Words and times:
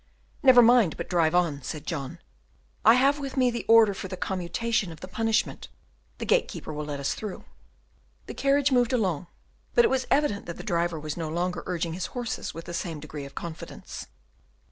"Never 0.41 0.63
mind, 0.63 0.97
but 0.97 1.07
drive 1.07 1.35
on," 1.35 1.61
said 1.61 1.85
John, 1.85 2.17
"I 2.83 2.95
have 2.95 3.19
with 3.19 3.37
me 3.37 3.51
the 3.51 3.65
order 3.67 3.93
for 3.93 4.07
the 4.07 4.17
commutation 4.17 4.91
of 4.91 4.99
the 4.99 5.07
punishment, 5.07 5.67
the 6.17 6.25
gate 6.25 6.47
keeper 6.47 6.73
will 6.73 6.85
let 6.85 6.99
us 6.99 7.13
through." 7.13 7.43
The 8.25 8.33
carriage 8.33 8.71
moved 8.71 8.93
along, 8.93 9.27
but 9.75 9.85
it 9.85 9.89
was 9.89 10.07
evident 10.09 10.47
that 10.47 10.57
the 10.57 10.63
driver 10.63 10.99
was 10.99 11.17
no 11.17 11.29
longer 11.29 11.61
urging 11.67 11.93
his 11.93 12.07
horses 12.17 12.51
with 12.51 12.65
the 12.65 12.73
same 12.73 12.99
degree 12.99 13.25
of 13.25 13.35
confidence. 13.35 14.07